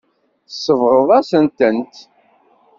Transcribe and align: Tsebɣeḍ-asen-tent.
Tsebɣeḍ-asen-tent. 0.51 1.95